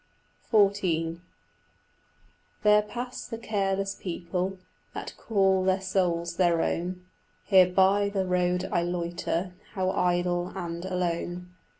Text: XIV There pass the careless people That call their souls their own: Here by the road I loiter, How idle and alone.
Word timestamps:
XIV 0.51 1.19
There 2.63 2.81
pass 2.81 3.27
the 3.27 3.37
careless 3.37 3.93
people 3.93 4.57
That 4.95 5.13
call 5.15 5.63
their 5.63 5.79
souls 5.79 6.37
their 6.37 6.63
own: 6.63 7.05
Here 7.45 7.67
by 7.71 8.09
the 8.09 8.25
road 8.25 8.67
I 8.71 8.81
loiter, 8.81 9.53
How 9.75 9.91
idle 9.91 10.53
and 10.55 10.83
alone. 10.85 11.53